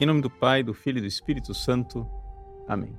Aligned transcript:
Em 0.00 0.06
nome 0.06 0.20
do 0.20 0.30
Pai, 0.30 0.62
do 0.62 0.72
Filho 0.72 0.98
e 0.98 1.00
do 1.00 1.08
Espírito 1.08 1.52
Santo. 1.52 2.08
Amém. 2.68 2.94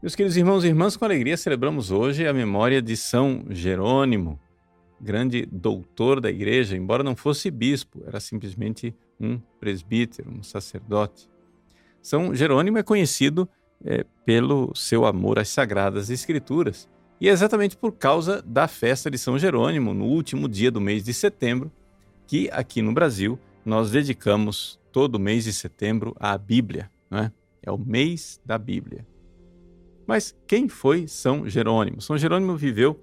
Meus 0.00 0.14
queridos 0.14 0.36
irmãos 0.36 0.62
e 0.62 0.68
irmãs, 0.68 0.96
com 0.96 1.04
alegria 1.04 1.36
celebramos 1.36 1.90
hoje 1.90 2.28
a 2.28 2.32
memória 2.32 2.80
de 2.80 2.96
São 2.96 3.44
Jerônimo, 3.50 4.38
grande 5.00 5.44
doutor 5.44 6.20
da 6.20 6.30
igreja, 6.30 6.76
embora 6.76 7.02
não 7.02 7.16
fosse 7.16 7.50
bispo, 7.50 8.04
era 8.06 8.20
simplesmente 8.20 8.94
um 9.18 9.40
presbítero, 9.58 10.30
um 10.30 10.44
sacerdote. 10.44 11.28
São 12.00 12.32
Jerônimo 12.32 12.78
é 12.78 12.84
conhecido 12.84 13.48
é, 13.84 14.04
pelo 14.24 14.72
seu 14.76 15.04
amor 15.04 15.40
às 15.40 15.48
sagradas 15.48 16.08
escrituras, 16.08 16.88
e 17.20 17.28
é 17.28 17.32
exatamente 17.32 17.76
por 17.76 17.90
causa 17.90 18.40
da 18.42 18.68
festa 18.68 19.10
de 19.10 19.18
São 19.18 19.36
Jerônimo, 19.36 19.92
no 19.92 20.04
último 20.04 20.48
dia 20.48 20.70
do 20.70 20.80
mês 20.80 21.02
de 21.02 21.12
setembro, 21.12 21.68
que 22.28 22.48
aqui 22.52 22.80
no 22.80 22.92
Brasil 22.92 23.36
nós 23.64 23.90
dedicamos 23.90 24.80
todo 24.92 25.18
mês 25.18 25.44
de 25.44 25.52
setembro 25.52 26.14
à 26.20 26.36
Bíblia, 26.36 26.90
não 27.10 27.18
é? 27.18 27.32
É 27.62 27.70
o 27.70 27.78
mês 27.78 28.40
da 28.44 28.58
Bíblia. 28.58 29.06
Mas 30.06 30.36
quem 30.46 30.68
foi 30.68 31.06
São 31.08 31.48
Jerônimo? 31.48 32.00
São 32.00 32.18
Jerônimo 32.18 32.56
viveu 32.56 33.00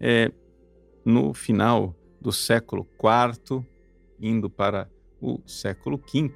é, 0.00 0.32
no 1.04 1.34
final 1.34 1.94
do 2.20 2.32
século 2.32 2.88
IV, 2.94 3.64
indo 4.20 4.48
para 4.48 4.88
o 5.20 5.40
século 5.46 5.98
V, 5.98 6.32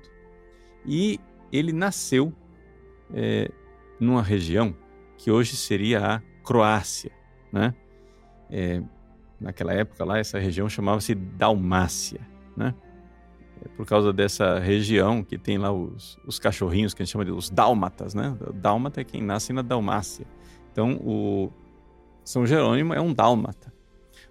e 0.84 1.19
ele 1.52 1.72
nasceu 1.72 2.33
é, 3.14 3.50
numa 3.98 4.22
região 4.22 4.74
que 5.16 5.30
hoje 5.30 5.56
seria 5.56 6.16
a 6.16 6.22
Croácia, 6.45 7.12
né? 7.52 7.74
É, 8.50 8.83
naquela 9.41 9.72
época 9.72 10.05
lá 10.05 10.19
essa 10.19 10.38
região 10.38 10.69
chamava-se 10.69 11.14
Dalmácia, 11.14 12.20
né? 12.56 12.74
É 13.64 13.68
por 13.76 13.86
causa 13.86 14.12
dessa 14.12 14.58
região 14.58 15.22
que 15.22 15.38
tem 15.38 15.56
lá 15.56 15.72
os, 15.72 16.18
os 16.27 16.38
cachorrinhos 16.38 16.92
que 16.92 17.02
a 17.02 17.05
gente 17.05 17.12
chama 17.12 17.24
de 17.24 17.30
os 17.30 17.48
dálmatas, 17.48 18.14
né? 18.14 18.36
Dálmata 18.54 19.00
é 19.00 19.04
quem 19.04 19.22
nasce 19.22 19.52
na 19.52 19.62
Dalmácia. 19.62 20.27
Então, 20.72 20.96
o 20.96 21.50
São 22.24 22.44
Jerônimo 22.44 22.92
é 22.92 23.00
um 23.00 23.12
dálmata. 23.12 23.72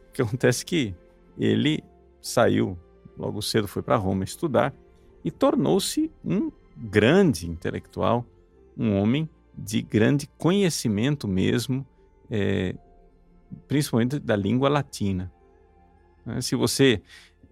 O 0.10 0.12
que 0.12 0.22
acontece 0.22 0.64
é 0.64 0.66
que 0.66 0.96
ele 1.38 1.84
saiu 2.22 2.78
logo 3.18 3.42
cedo, 3.42 3.68
foi 3.68 3.82
para 3.82 3.96
Roma 3.96 4.24
estudar 4.24 4.74
e 5.24 5.32
tornou-se 5.32 6.12
um 6.26 6.52
grande 6.76 7.48
intelectual, 7.48 8.26
um 8.78 8.98
homem 8.98 9.30
de 9.56 9.82
grande 9.82 10.28
conhecimento 10.38 11.28
mesmo, 11.28 11.86
é, 12.30 12.76
principalmente 13.68 14.20
da 14.20 14.36
língua 14.36 14.70
latina. 14.70 15.32
Se 16.42 16.56
você 16.56 17.02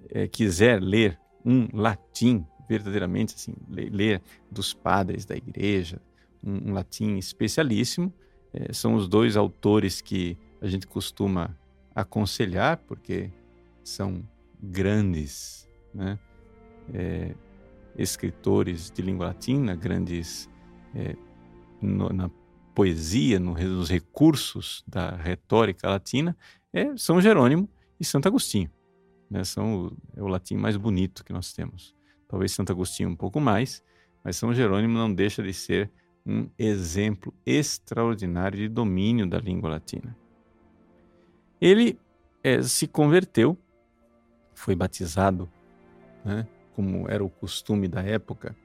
é, 0.10 0.28
quiser 0.28 0.82
ler 0.82 1.19
um 1.46 1.68
latim 1.74 2.46
verdadeiramente 2.70 3.34
assim, 3.36 3.56
ler 3.68 4.22
dos 4.52 4.74
padres 4.74 5.26
da 5.26 5.36
igreja, 5.36 6.00
um, 6.44 6.70
um 6.70 6.74
latim 6.74 7.18
especialíssimo. 7.18 8.14
É, 8.54 8.72
são 8.72 8.94
os 8.94 9.08
dois 9.08 9.36
autores 9.36 10.02
que 10.02 10.38
a 10.62 10.68
gente 10.68 10.86
costuma 10.86 11.58
aconselhar, 11.96 12.78
porque 12.78 13.32
são 13.84 14.24
grandes 14.62 15.68
né, 15.94 16.20
é, 16.94 17.34
escritores 17.98 18.92
de 18.92 19.02
língua 19.02 19.28
latina, 19.28 19.76
grandes 19.76 20.48
é, 20.94 21.16
no, 21.82 22.10
na 22.10 22.30
poesia, 22.76 23.40
no, 23.40 23.54
nos 23.54 23.90
recursos 23.90 24.84
da 24.88 25.16
retórica 25.16 25.90
latina, 25.90 26.38
é 26.72 26.96
São 26.98 27.20
Jerônimo 27.20 27.68
e 28.00 28.06
Santo 28.06 28.28
Agostinho 28.28 28.70
né, 29.30 29.44
são 29.44 29.96
é 30.16 30.22
o 30.22 30.28
latim 30.28 30.56
mais 30.56 30.76
bonito 30.76 31.24
que 31.24 31.34
nós 31.34 31.54
temos. 31.54 31.96
Talvez 32.28 32.52
Santo 32.52 32.72
Agostinho 32.72 33.10
um 33.10 33.16
pouco 33.16 33.40
mais, 33.40 33.84
mas 34.24 34.36
São 34.36 34.54
Jerônimo 34.54 34.98
não 34.98 35.14
deixa 35.14 35.42
de 35.44 35.54
ser 35.54 35.92
um 36.26 36.50
exemplo 36.58 37.34
extraordinário 37.46 38.58
de 38.58 38.68
domínio 38.68 39.28
da 39.28 39.40
língua 39.40 39.70
latina. 39.70 40.16
Ele 41.60 42.00
é, 42.44 42.62
se 42.62 42.88
converteu, 42.88 43.58
foi 44.54 44.76
batizado, 44.76 45.50
né, 46.24 46.48
como 46.76 47.10
era 47.10 47.24
o 47.24 47.30
costume 47.30 47.88
da 47.88 48.02
época, 48.02 48.56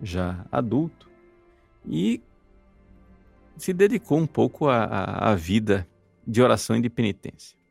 já 0.00 0.44
adulto, 0.50 1.10
e 1.86 2.22
se 3.56 3.72
dedicou 3.72 4.18
um 4.18 4.26
pouco 4.26 4.68
à 4.68 5.34
vida 5.34 5.86
de 6.26 6.42
oração 6.42 6.76
e 6.76 6.80
de 6.80 6.90
penitência. 6.90 7.61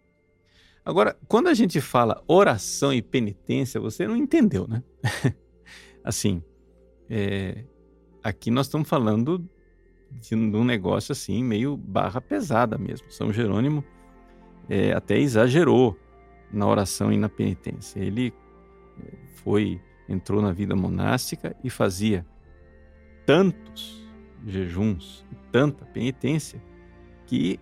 Agora, 0.83 1.15
quando 1.27 1.47
a 1.47 1.53
gente 1.53 1.79
fala 1.79 2.23
oração 2.27 2.93
e 2.93 3.01
penitência, 3.01 3.79
você 3.79 4.07
não 4.07 4.15
entendeu, 4.15 4.67
né? 4.67 4.83
assim, 6.03 6.43
é, 7.09 7.63
aqui 8.23 8.49
nós 8.49 8.65
estamos 8.65 8.89
falando 8.89 9.47
de 10.09 10.35
um 10.35 10.63
negócio 10.63 11.11
assim, 11.11 11.43
meio 11.43 11.77
barra 11.77 12.19
pesada 12.19 12.77
mesmo. 12.77 13.11
São 13.11 13.31
Jerônimo 13.31 13.83
é, 14.69 14.91
até 14.93 15.17
exagerou 15.17 15.97
na 16.51 16.67
oração 16.67 17.13
e 17.13 17.17
na 17.17 17.29
penitência. 17.29 17.99
Ele 17.99 18.33
é, 18.99 19.17
foi, 19.43 19.79
entrou 20.09 20.41
na 20.41 20.51
vida 20.51 20.75
monástica 20.75 21.55
e 21.63 21.69
fazia 21.69 22.25
tantos 23.25 24.01
jejuns 24.47 25.23
tanta 25.51 25.85
penitência 25.85 26.61
que 27.27 27.59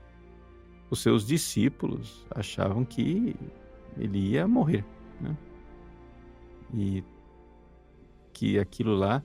os 0.89 1.01
seus 1.01 1.25
discípulos 1.25 2.25
achavam 2.31 2.83
que 2.83 3.35
ele 3.97 4.19
ia 4.31 4.47
morrer, 4.47 4.85
né? 5.19 5.37
E 6.73 7.03
que 8.33 8.57
aquilo 8.57 8.95
lá 8.95 9.23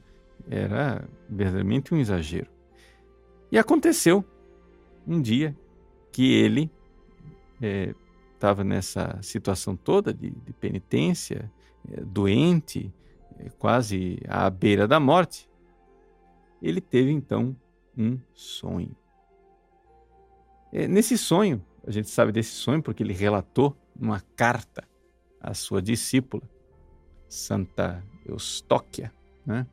era 0.49 1.09
verdadeiramente 1.29 1.95
um 1.95 1.99
exagero. 1.99 2.51
E 3.51 3.59
aconteceu 3.59 4.25
um 5.07 5.21
dia 5.21 5.57
que 6.11 6.33
ele 6.33 6.71
estava 8.33 8.63
é, 8.63 8.65
nessa 8.65 9.19
situação 9.23 9.77
toda 9.77 10.13
de, 10.13 10.31
de 10.31 10.53
penitência, 10.53 11.51
é, 11.91 12.01
doente, 12.01 12.93
é, 13.39 13.49
quase 13.51 14.19
à 14.29 14.49
beira 14.51 14.89
da 14.89 14.99
morte. 14.99 15.49
Ele 16.61 16.81
teve 16.81 17.11
então 17.11 17.55
um 17.97 18.19
sonho. 18.35 18.97
É, 20.75 20.89
nesse 20.89 21.17
sonho, 21.17 21.65
a 21.87 21.91
gente 21.93 22.11
sabe 22.11 22.33
desse 22.33 22.51
sonho 22.51 22.83
porque 22.83 23.05
ele 23.05 23.13
relatou 23.13 23.77
numa 23.95 24.21
carta 24.35 24.83
à 25.41 25.55
sua 25.55 25.81
discípula, 25.81 26.43
Santa 27.29 28.05
Eustóquia, 28.27 29.15
né? 29.47 29.69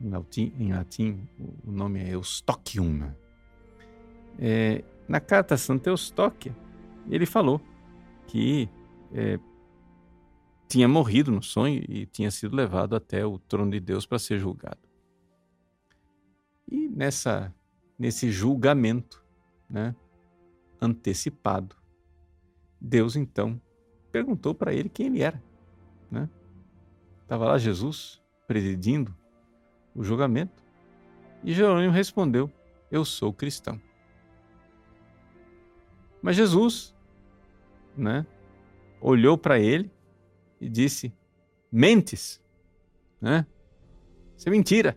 Em 0.00 0.08
latim, 0.08 0.52
em 0.56 0.72
latim 0.72 1.28
o 1.66 1.72
nome 1.72 1.98
é 1.98 2.14
Eustochium. 2.14 3.12
É, 4.38 4.84
na 5.08 5.18
carta 5.18 5.56
a 5.56 5.58
Santa 5.58 5.90
Eustóquia, 5.90 6.56
ele 7.10 7.26
falou 7.26 7.60
que 8.28 8.68
é, 9.12 9.36
tinha 10.68 10.86
morrido 10.86 11.32
no 11.32 11.42
sonho 11.42 11.82
e 11.88 12.06
tinha 12.06 12.30
sido 12.30 12.54
levado 12.54 12.94
até 12.94 13.26
o 13.26 13.36
trono 13.36 13.72
de 13.72 13.80
Deus 13.80 14.06
para 14.06 14.20
ser 14.20 14.38
julgado. 14.38 14.78
E 16.70 16.88
nessa, 16.88 17.52
nesse 17.98 18.30
julgamento, 18.30 19.26
né, 19.68 19.94
antecipado. 20.80 21.76
Deus 22.80 23.16
então 23.16 23.60
perguntou 24.10 24.54
para 24.54 24.72
ele 24.72 24.88
quem 24.88 25.06
ele 25.06 25.22
era. 25.22 25.42
Né? 26.10 26.28
Estava 27.22 27.46
lá 27.46 27.58
Jesus 27.58 28.22
presidindo 28.46 29.14
o 29.94 30.02
julgamento 30.02 30.62
e 31.44 31.52
Jerônimo 31.52 31.92
respondeu: 31.92 32.50
Eu 32.90 33.04
sou 33.04 33.32
cristão. 33.32 33.80
Mas 36.22 36.36
Jesus 36.36 36.94
né, 37.96 38.26
olhou 39.00 39.36
para 39.36 39.58
ele 39.58 39.90
e 40.60 40.68
disse: 40.68 41.12
Mentes, 41.70 42.40
né? 43.20 43.46
Isso 44.36 44.48
é 44.48 44.52
mentira. 44.52 44.96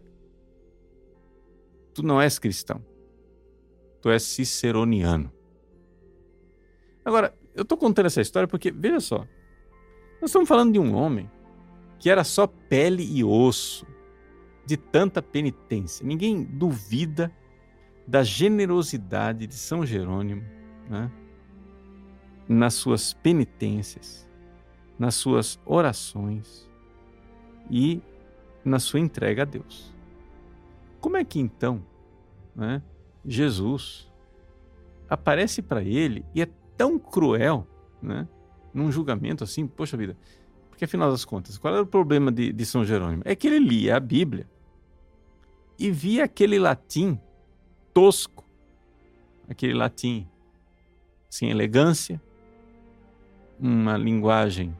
Tu 1.94 2.04
não 2.04 2.22
és 2.22 2.40
cristão 2.40 2.91
tu 4.02 4.10
és 4.10 4.24
ciceroniano. 4.24 5.32
Agora, 7.04 7.34
eu 7.56 7.64
estou 7.64 7.78
contando 7.78 8.08
essa 8.08 8.22
história 8.22 8.48
porque, 8.48 8.72
veja 8.72 9.00
só, 9.00 9.20
nós 10.22 10.30
estamos 10.30 10.48
falando 10.48 10.74
de 10.74 10.80
um 10.80 10.96
homem 10.96 11.30
que 12.00 12.10
era 12.10 12.24
só 12.24 12.48
pele 12.48 13.04
e 13.04 13.24
osso, 13.24 13.86
de 14.66 14.78
tanta 14.78 15.22
penitência. 15.22 16.06
Ninguém 16.06 16.44
duvida 16.44 17.32
da 18.08 18.24
generosidade 18.24 19.48
de 19.48 19.56
São 19.56 19.86
Jerônimo 19.86 20.44
né? 20.90 21.12
nas 22.48 22.74
suas 22.74 23.14
penitências, 23.14 24.28
nas 24.98 25.16
suas 25.16 25.60
orações 25.66 26.70
e 27.70 28.02
na 28.64 28.80
sua 28.80 29.00
entrega 29.00 29.44
a 29.44 29.46
Deus. 29.46 29.94
Como 31.00 31.18
é 31.18 31.24
que 31.24 31.40
então 31.40 31.84
né, 32.56 32.82
Jesus 33.26 34.10
aparece 35.10 35.62
para 35.62 35.84
ele 35.84 36.26
e 36.34 36.42
é 36.42 36.48
tão 36.78 36.98
cruel, 36.98 37.68
né? 38.02 38.28
Num 38.74 38.92
julgamento 38.92 39.44
assim, 39.44 39.68
poxa 39.68 39.98
vida, 39.98 40.16
Porque 40.70 40.86
afinal 40.86 41.12
das 41.12 41.26
contas, 41.26 41.58
qual 41.58 41.74
era 41.74 41.84
o 41.84 41.88
problema 41.88 42.32
de, 42.32 42.54
de 42.54 42.66
São 42.66 42.86
Jerônimo? 42.86 43.22
É 43.26 43.36
que 43.36 43.48
ele 43.48 43.60
lia 43.60 43.98
a 43.98 44.00
Bíblia 44.00 44.50
e 45.78 45.92
via 45.92 46.24
aquele 46.24 46.58
latim 46.58 47.20
tosco, 47.94 48.46
aquele 49.50 49.74
latim 49.74 50.28
sem 51.30 51.50
elegância, 51.50 52.22
uma 53.60 53.98
linguagem 53.98 54.76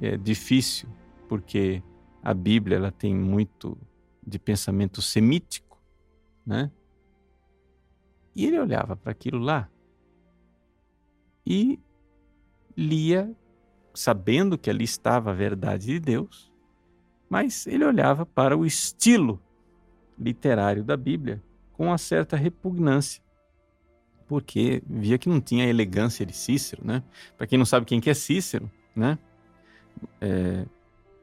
é, 0.00 0.16
difícil, 0.16 0.88
porque 1.28 1.82
a 2.22 2.34
Bíblia 2.34 2.76
ela 2.76 2.90
tem 2.90 3.14
muito 3.14 3.78
de 4.26 4.38
pensamento 4.38 5.00
semítico, 5.00 5.80
né? 6.44 6.70
E 8.36 8.44
ele 8.44 8.60
olhava 8.60 8.94
para 8.94 9.12
aquilo 9.12 9.38
lá 9.38 9.66
e 11.46 11.80
lia, 12.76 13.34
sabendo 13.94 14.58
que 14.58 14.68
ali 14.68 14.84
estava 14.84 15.30
a 15.30 15.34
verdade 15.34 15.86
de 15.86 15.98
Deus, 15.98 16.52
mas 17.30 17.66
ele 17.66 17.82
olhava 17.82 18.26
para 18.26 18.54
o 18.54 18.66
estilo 18.66 19.40
literário 20.18 20.84
da 20.84 20.98
Bíblia 20.98 21.42
com 21.72 21.86
uma 21.86 21.96
certa 21.96 22.36
repugnância, 22.36 23.22
porque 24.28 24.82
via 24.86 25.16
que 25.16 25.30
não 25.30 25.40
tinha 25.40 25.64
a 25.64 25.68
elegância 25.68 26.26
de 26.26 26.36
Cícero, 26.36 26.86
né? 26.86 27.02
Para 27.38 27.46
quem 27.46 27.56
não 27.56 27.64
sabe 27.64 27.86
quem 27.86 28.00
que 28.00 28.10
é 28.10 28.14
Cícero, 28.14 28.70
né? 28.94 29.18
É, 30.20 30.66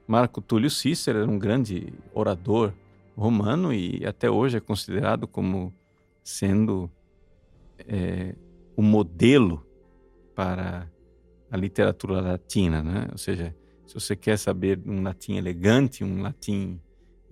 Marco 0.08 0.42
Túlio 0.42 0.70
Cícero 0.70 1.20
era 1.20 1.30
um 1.30 1.38
grande 1.38 1.94
orador 2.12 2.74
romano 3.16 3.72
e 3.72 4.04
até 4.04 4.32
hoje 4.32 4.58
é 4.58 4.60
considerado 4.60 5.28
como 5.28 5.72
sendo 6.24 6.90
é, 7.88 8.36
o 8.76 8.82
modelo 8.82 9.66
para 10.36 10.90
a 11.52 11.58
literatura 11.58 12.22
latina, 12.22 12.82
né? 12.82 13.08
Ou 13.12 13.18
seja, 13.18 13.56
se 13.86 13.94
você 13.94 14.16
quer 14.16 14.38
saber 14.38 14.80
um 14.86 15.04
latim 15.04 15.36
elegante, 15.36 16.04
um 16.04 16.22
latim 16.22 16.80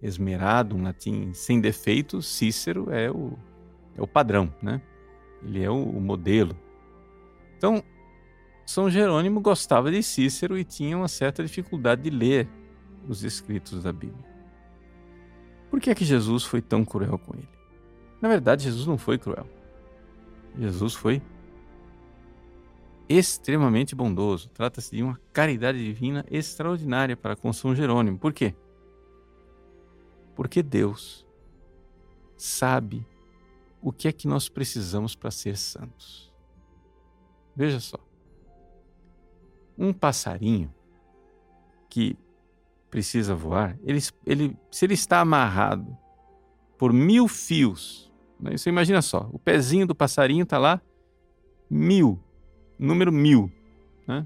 esmerado, 0.02 0.76
um 0.76 0.84
latim 0.84 1.34
sem 1.34 1.60
defeitos, 1.60 2.28
Cícero 2.28 2.92
é 2.92 3.10
o, 3.10 3.34
é 3.96 4.02
o 4.02 4.08
padrão, 4.08 4.54
né? 4.62 4.82
Ele 5.44 5.64
é 5.64 5.70
o, 5.70 5.84
o 5.84 6.00
modelo. 6.00 6.56
Então, 7.58 7.84
São 8.66 8.90
Jerônimo 8.90 9.42
gostava 9.42 9.92
de 9.92 10.04
Cícero 10.04 10.58
e 10.58 10.64
tinha 10.64 10.98
uma 10.98 11.08
certa 11.08 11.44
dificuldade 11.44 12.04
de 12.04 12.10
ler 12.10 12.48
os 13.08 13.24
escritos 13.24 13.84
da 13.84 13.92
Bíblia. 13.92 14.26
Por 15.70 15.80
que 15.80 15.90
é 15.90 15.96
que 15.96 16.06
Jesus 16.06 16.44
foi 16.44 16.62
tão 16.62 16.84
cruel 16.84 17.18
com 17.18 17.34
ele? 17.34 17.50
Na 18.22 18.30
verdade, 18.30 18.66
Jesus 18.66 18.86
não 18.86 18.98
foi 18.98 19.18
cruel. 19.18 19.48
Jesus 20.58 20.94
foi 20.94 21.22
extremamente 23.08 23.96
bondoso. 23.96 24.50
Trata-se 24.50 24.96
de 24.96 25.04
uma 25.04 25.20
caridade 25.34 25.84
divina 25.84 26.26
extraordinária 26.30 27.18
para 27.18 27.36
com 27.36 27.52
São 27.52 27.76
Jerônimo. 27.76 28.18
Por 28.18 28.34
quê? 28.34 28.56
Porque 30.36 30.64
Deus 30.64 31.26
sabe 32.38 33.06
o 33.82 33.92
que 33.92 34.08
é 34.08 34.12
que 34.12 34.28
nós 34.28 34.48
precisamos 34.48 35.16
para 35.16 35.32
ser 35.32 35.58
santos. 35.58 36.32
Veja 37.56 37.80
só. 37.80 37.98
Um 39.78 39.92
passarinho 39.92 40.74
que 41.90 42.18
precisa 42.90 43.34
voar, 43.34 43.78
ele, 43.84 44.00
ele, 44.26 44.58
se 44.70 44.86
ele 44.86 44.94
está 44.94 45.22
amarrado 45.22 45.98
por 46.78 46.92
mil 46.92 47.28
fios, 47.28 48.11
né? 48.42 48.58
você 48.58 48.70
imagina 48.70 49.02
só, 49.02 49.30
o 49.32 49.40
pezinho 49.40 49.86
do 49.86 49.94
passarinho 49.94 50.44
está 50.44 50.58
lá, 50.58 50.82
mil, 51.70 52.20
número 52.78 53.12
mil, 53.12 53.52
né? 54.08 54.26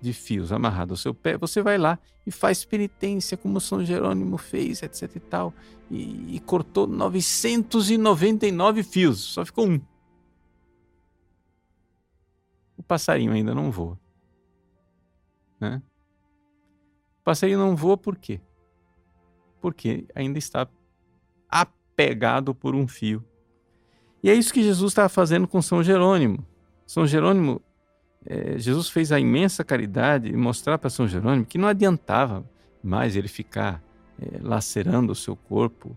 de 0.00 0.12
fios 0.12 0.50
amarrado 0.52 0.92
ao 0.92 0.96
seu 0.96 1.14
pé, 1.14 1.36
você 1.36 1.62
vai 1.62 1.78
lá 1.78 1.98
e 2.26 2.30
faz 2.30 2.64
penitência, 2.64 3.36
como 3.36 3.60
São 3.60 3.84
Jerônimo 3.84 4.38
fez, 4.38 4.82
etc 4.82 5.16
e 5.16 5.20
tal, 5.20 5.54
e, 5.90 6.36
e 6.36 6.40
cortou 6.40 6.86
999 6.86 8.82
fios, 8.82 9.20
só 9.20 9.44
ficou 9.44 9.68
um. 9.68 9.80
O 12.76 12.82
passarinho 12.82 13.32
ainda 13.32 13.54
não 13.54 13.70
voa. 13.70 13.98
Né? 15.60 15.82
O 17.20 17.24
passarinho 17.24 17.58
não 17.58 17.76
voa 17.76 17.96
por 17.96 18.16
quê? 18.16 18.40
Porque 19.60 20.06
ainda 20.14 20.38
está 20.38 20.68
apegado 21.50 22.54
por 22.54 22.74
um 22.74 22.86
fio. 22.86 23.24
E 24.22 24.30
é 24.30 24.34
isso 24.34 24.52
que 24.52 24.62
Jesus 24.62 24.92
estava 24.92 25.08
fazendo 25.08 25.46
com 25.46 25.60
São 25.60 25.82
Jerônimo. 25.82 26.44
São 26.86 27.06
Jerônimo 27.06 27.60
é, 28.26 28.58
Jesus 28.58 28.88
fez 28.88 29.12
a 29.12 29.20
imensa 29.20 29.62
caridade 29.62 30.30
de 30.30 30.36
mostrar 30.36 30.78
para 30.78 30.88
São 30.88 31.06
Jerônimo 31.06 31.44
que 31.44 31.58
não 31.58 31.68
adiantava 31.68 32.48
mais 32.82 33.16
ele 33.16 33.28
ficar 33.28 33.82
é, 34.18 34.38
lacerando 34.40 35.12
o 35.12 35.16
seu 35.16 35.36
corpo 35.36 35.96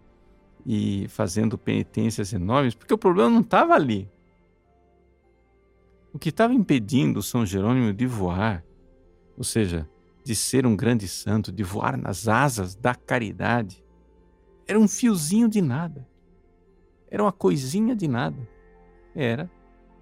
e 0.66 1.08
fazendo 1.08 1.58
penitências 1.58 2.34
enormes, 2.34 2.76
porque 2.76 2.94
o 2.94 2.98
problema 2.98 3.30
não 3.30 3.40
estava 3.40 3.74
ali. 3.74 4.10
O 6.14 6.20
que 6.20 6.30
estava 6.30 6.54
impedindo 6.54 7.24
São 7.24 7.46
Jerônimo 7.46 7.94
de 7.94 8.06
voar, 8.06 8.64
ou 9.38 9.44
seja, 9.44 9.88
de 10.24 10.36
ser 10.36 10.66
um 10.66 10.76
grande 10.76 11.08
santo, 11.08 11.52
de 11.52 11.64
voar 11.64 11.96
nas 11.96 12.28
asas 12.28 12.76
da 12.76 12.94
caridade, 12.94 13.82
era 14.68 14.78
um 14.78 14.88
fiozinho 14.88 15.48
de 15.48 15.62
nada. 15.62 16.08
Era 17.10 17.24
uma 17.24 17.32
coisinha 17.32 17.96
de 17.96 18.08
nada. 18.08 18.38
Era 19.16 19.50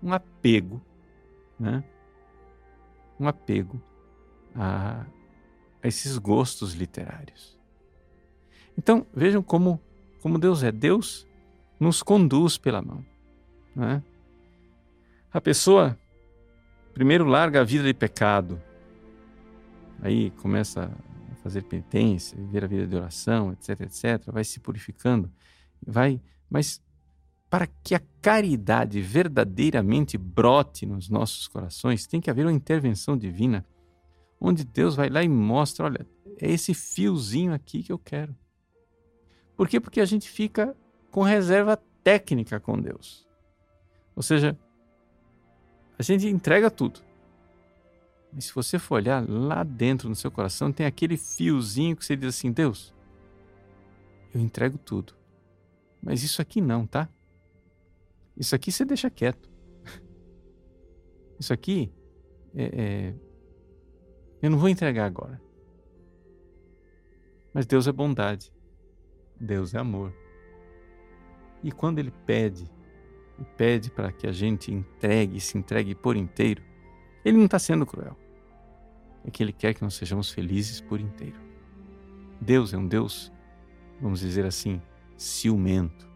um 0.01 0.11
apego, 0.11 0.81
né? 1.59 1.83
um 3.19 3.27
apego 3.27 3.81
a, 4.55 5.05
a 5.81 5.87
esses 5.87 6.17
gostos 6.17 6.73
literários. 6.73 7.57
Então, 8.77 9.05
vejam 9.13 9.41
como, 9.41 9.79
como 10.21 10.39
Deus 10.39 10.63
é. 10.63 10.71
Deus 10.71 11.27
nos 11.79 12.03
conduz 12.03 12.57
pela 12.57 12.81
mão. 12.81 13.05
Né? 13.75 14.03
A 15.31 15.39
pessoa, 15.39 15.97
primeiro, 16.93 17.25
larga 17.25 17.61
a 17.61 17.63
vida 17.63 17.83
de 17.83 17.93
pecado, 17.93 18.61
aí 20.01 20.31
começa 20.31 20.91
fazer 21.45 21.61
penitência, 21.61 22.35
viver 22.35 22.63
a 22.63 22.67
vida 22.67 22.87
de 22.87 22.95
oração, 22.95 23.53
etc, 23.53 23.81
etc, 23.81 24.31
vai 24.31 24.43
se 24.43 24.59
purificando, 24.59 25.31
vai, 25.85 26.19
mas 26.49 26.81
para 27.47 27.67
que 27.67 27.93
a 27.93 28.01
caridade 28.19 28.99
verdadeiramente 28.99 30.17
brote 30.17 30.87
nos 30.87 31.07
nossos 31.07 31.47
corações, 31.47 32.07
tem 32.07 32.19
que 32.19 32.31
haver 32.31 32.47
uma 32.47 32.51
intervenção 32.51 33.15
divina, 33.15 33.63
onde 34.41 34.63
Deus 34.63 34.95
vai 34.95 35.07
lá 35.07 35.21
e 35.21 35.29
mostra: 35.29 35.85
olha, 35.85 36.07
é 36.41 36.49
esse 36.49 36.73
fiozinho 36.73 37.53
aqui 37.53 37.83
que 37.83 37.91
eu 37.91 37.99
quero. 37.99 38.35
Por 39.55 39.69
quê? 39.69 39.79
Porque 39.79 40.01
a 40.01 40.05
gente 40.05 40.27
fica 40.27 40.75
com 41.11 41.21
reserva 41.21 41.77
técnica 42.03 42.59
com 42.59 42.81
Deus. 42.81 43.27
Ou 44.15 44.23
seja, 44.23 44.57
a 45.95 46.01
gente 46.01 46.27
entrega 46.27 46.71
tudo. 46.71 47.04
Mas 48.35 48.45
se 48.45 48.53
você 48.53 48.77
for 48.77 48.95
olhar 48.95 49.25
lá 49.25 49.63
dentro 49.63 50.09
no 50.09 50.15
seu 50.15 50.29
coração, 50.29 50.69
tem 50.69 50.85
aquele 50.85 51.15
fiozinho 51.15 51.95
que 51.95 52.03
você 52.03 52.17
diz 52.17 52.35
assim: 52.35 52.51
Deus, 52.51 52.93
eu 54.33 54.41
entrego 54.41 54.77
tudo. 54.77 55.13
Mas 56.03 56.21
isso 56.21 56.41
aqui 56.41 56.59
não, 56.59 56.85
tá? 56.85 57.07
Isso 58.35 58.53
aqui 58.53 58.73
você 58.73 58.83
deixa 58.83 59.09
quieto. 59.09 59.49
Isso 61.39 61.53
aqui 61.53 61.89
é, 62.53 62.63
é, 62.63 63.15
eu 64.41 64.51
não 64.51 64.57
vou 64.57 64.67
entregar 64.67 65.05
agora. 65.05 65.41
Mas 67.53 67.65
Deus 67.65 67.87
é 67.87 67.91
bondade. 67.93 68.51
Deus 69.39 69.73
é 69.73 69.79
amor. 69.79 70.13
E 71.63 71.71
quando 71.71 71.99
Ele 71.99 72.11
pede, 72.25 72.69
e 73.39 73.45
pede 73.57 73.89
para 73.89 74.11
que 74.11 74.27
a 74.27 74.31
gente 74.33 74.73
entregue, 74.73 75.39
se 75.39 75.57
entregue 75.57 75.95
por 75.95 76.17
inteiro, 76.17 76.61
Ele 77.23 77.37
não 77.37 77.45
está 77.45 77.57
sendo 77.57 77.85
cruel. 77.85 78.24
É 79.25 79.31
que 79.31 79.43
Ele 79.43 79.51
quer 79.51 79.73
que 79.73 79.81
nós 79.81 79.95
sejamos 79.95 80.31
felizes 80.31 80.79
por 80.79 80.99
inteiro. 80.99 81.39
Deus 82.39 82.73
é 82.73 82.77
um 82.77 82.87
Deus, 82.87 83.31
vamos 83.99 84.19
dizer 84.19 84.45
assim, 84.45 84.81
ciumento. 85.17 86.07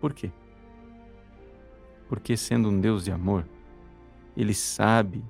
Por 0.00 0.12
quê? 0.12 0.30
porque, 2.08 2.36
sendo 2.36 2.68
um 2.68 2.80
Deus 2.80 3.04
de 3.04 3.10
amor, 3.10 3.46
ele 4.36 4.54
sabe 4.54 5.24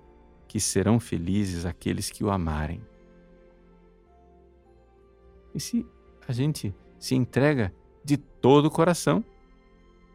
que 0.46 0.60
serão 0.60 1.00
felizes 1.00 1.64
aqueles 1.64 2.10
que 2.10 2.22
o 2.22 2.30
amarem. 2.30 2.80
E 5.54 5.60
se 5.60 5.86
a 6.28 6.32
gente 6.32 6.74
se 6.98 7.14
entrega 7.14 7.72
de 8.04 8.16
todo 8.16 8.66
o 8.66 8.70
coração, 8.70 9.24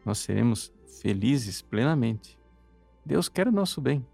nós 0.04 0.18
seremos 0.18 0.72
felizes 1.00 1.60
plenamente. 1.60 2.38
Deus 3.04 3.28
quer 3.28 3.48
o 3.48 3.52
nosso 3.52 3.80
bem 3.80 4.06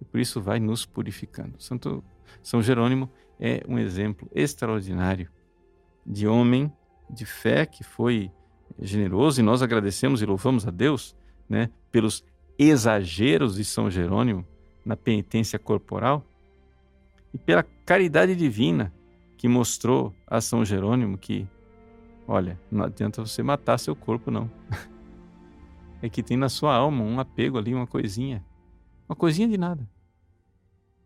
e 0.00 0.04
por 0.04 0.18
isso 0.18 0.40
vai 0.40 0.58
nos 0.58 0.86
purificando. 0.86 1.60
Santo 1.62 2.02
São 2.42 2.62
Jerônimo 2.62 3.10
é 3.38 3.62
um 3.68 3.78
exemplo 3.78 4.28
extraordinário 4.34 5.28
de 6.06 6.26
homem 6.26 6.72
de 7.08 7.24
fé 7.24 7.66
que 7.66 7.82
foi 7.82 8.30
generoso 8.80 9.40
e 9.40 9.42
nós 9.42 9.62
agradecemos 9.62 10.22
e 10.22 10.26
louvamos 10.26 10.66
a 10.66 10.70
Deus 10.70 11.16
né, 11.48 11.70
pelos 11.90 12.24
exageros 12.58 13.56
de 13.56 13.64
São 13.64 13.90
Jerônimo 13.90 14.46
na 14.84 14.96
penitência 14.96 15.58
corporal, 15.58 16.24
e 17.32 17.38
pela 17.38 17.62
caridade 17.62 18.34
divina 18.34 18.92
que 19.36 19.48
mostrou 19.48 20.14
a 20.26 20.40
São 20.40 20.64
Jerônimo 20.64 21.16
que, 21.16 21.46
olha, 22.26 22.60
não 22.70 22.84
adianta 22.84 23.24
você 23.24 23.42
matar 23.42 23.78
seu 23.78 23.94
corpo, 23.94 24.30
não. 24.30 24.50
É 26.02 26.08
que 26.08 26.22
tem 26.22 26.34
na 26.34 26.48
sua 26.48 26.74
alma 26.74 27.04
um 27.04 27.20
apego 27.20 27.58
ali, 27.58 27.74
uma 27.74 27.86
coisinha. 27.86 28.42
Uma 29.06 29.14
coisinha 29.14 29.46
de 29.46 29.58
nada. 29.58 29.86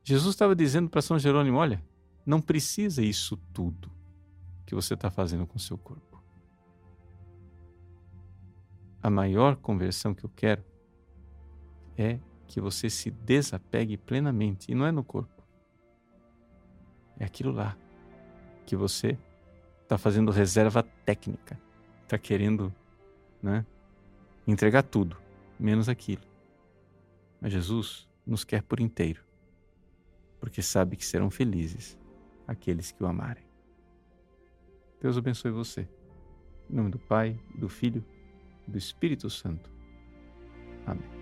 Jesus 0.04 0.34
estava 0.34 0.54
dizendo 0.54 0.90
para 0.90 1.00
São 1.00 1.18
Jerônimo: 1.18 1.56
olha, 1.56 1.82
não 2.24 2.40
precisa 2.40 3.02
isso 3.02 3.36
tudo 3.52 3.90
que 4.66 4.74
você 4.74 4.94
está 4.94 5.10
fazendo 5.10 5.46
com 5.46 5.56
o 5.56 5.60
seu 5.60 5.78
corpo. 5.78 6.22
A 9.02 9.10
maior 9.10 9.56
conversão 9.56 10.14
que 10.14 10.24
eu 10.24 10.30
quero 10.34 10.62
é 11.96 12.18
que 12.46 12.60
você 12.60 12.88
se 12.90 13.10
desapegue 13.10 13.96
plenamente, 13.96 14.70
e 14.70 14.74
não 14.74 14.86
é 14.86 14.92
no 14.92 15.02
corpo. 15.02 15.42
É 17.18 17.24
aquilo 17.24 17.52
lá 17.52 17.76
que 18.66 18.76
você 18.76 19.18
está 19.82 19.98
fazendo 19.98 20.30
reserva 20.30 20.82
técnica, 20.82 21.58
está 22.02 22.18
querendo 22.18 22.74
né, 23.42 23.64
entregar 24.46 24.82
tudo, 24.82 25.16
menos 25.58 25.88
aquilo. 25.88 26.22
Mas 27.40 27.52
Jesus 27.52 28.08
nos 28.26 28.42
quer 28.44 28.62
por 28.62 28.80
inteiro, 28.80 29.22
porque 30.44 30.60
sabe 30.60 30.94
que 30.94 31.06
serão 31.06 31.30
felizes 31.30 31.98
aqueles 32.46 32.92
que 32.92 33.02
o 33.02 33.06
amarem. 33.06 33.46
Deus 35.00 35.16
abençoe 35.16 35.50
você. 35.50 35.88
Em 36.68 36.76
nome 36.76 36.90
do 36.90 36.98
Pai, 36.98 37.40
do 37.58 37.66
Filho 37.66 38.04
e 38.68 38.70
do 38.70 38.76
Espírito 38.76 39.30
Santo. 39.30 39.72
Amém. 40.84 41.13